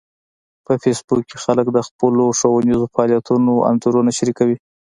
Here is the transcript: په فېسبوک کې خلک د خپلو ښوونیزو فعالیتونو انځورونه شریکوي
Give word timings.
په 0.65 0.73
فېسبوک 0.83 1.23
کې 1.29 1.37
خلک 1.43 1.67
د 1.71 1.77
خپلو 1.87 2.25
ښوونیزو 2.39 2.91
فعالیتونو 2.93 3.51
انځورونه 3.69 4.11
شریکوي 4.17 4.57